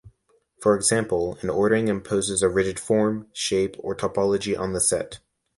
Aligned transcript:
For 0.59 0.75
example, 0.75 1.37
an 1.41 1.51
ordering 1.51 1.87
imposes 1.87 2.41
a 2.41 2.49
rigid 2.49 2.79
form, 2.79 3.27
shape, 3.33 3.75
or 3.77 3.95
topology 3.95 4.57
on 4.57 4.73
the 4.73 4.81
set. 4.81 5.19